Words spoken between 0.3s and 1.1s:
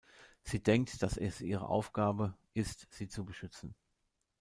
Sie denkt,